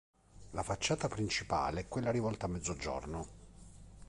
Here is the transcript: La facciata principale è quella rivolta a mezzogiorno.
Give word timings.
La 0.53 0.63
facciata 0.63 1.07
principale 1.07 1.81
è 1.81 1.87
quella 1.87 2.09
rivolta 2.09 2.47
a 2.47 2.49
mezzogiorno. 2.49 3.27